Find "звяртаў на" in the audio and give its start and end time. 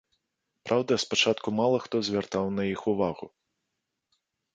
2.07-2.63